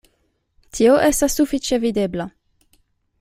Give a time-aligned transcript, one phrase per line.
[0.77, 2.27] Tio estas sufiĉe videbla.